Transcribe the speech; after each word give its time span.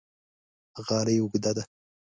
غالۍ 0.87 1.15
اوږده 1.19 1.51
ده 1.55 1.63